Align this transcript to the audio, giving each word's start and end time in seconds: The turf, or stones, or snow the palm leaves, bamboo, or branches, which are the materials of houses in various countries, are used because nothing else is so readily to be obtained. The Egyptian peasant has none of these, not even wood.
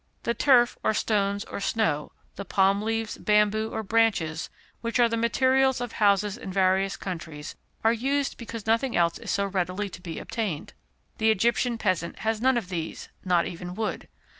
The 0.23 0.33
turf, 0.33 0.79
or 0.83 0.95
stones, 0.95 1.43
or 1.45 1.59
snow 1.59 2.13
the 2.35 2.43
palm 2.43 2.81
leaves, 2.81 3.19
bamboo, 3.19 3.69
or 3.71 3.83
branches, 3.83 4.49
which 4.81 4.99
are 4.99 5.07
the 5.07 5.15
materials 5.15 5.79
of 5.79 5.91
houses 5.91 6.39
in 6.39 6.51
various 6.51 6.97
countries, 6.97 7.53
are 7.83 7.93
used 7.93 8.39
because 8.39 8.65
nothing 8.65 8.95
else 8.95 9.19
is 9.19 9.29
so 9.29 9.45
readily 9.45 9.89
to 9.89 10.01
be 10.01 10.17
obtained. 10.17 10.73
The 11.19 11.29
Egyptian 11.29 11.77
peasant 11.77 12.17
has 12.25 12.41
none 12.41 12.57
of 12.57 12.69
these, 12.69 13.09
not 13.23 13.45
even 13.45 13.75
wood. 13.75 14.07